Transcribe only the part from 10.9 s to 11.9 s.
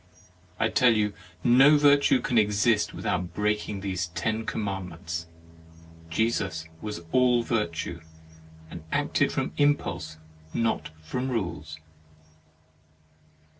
from rules."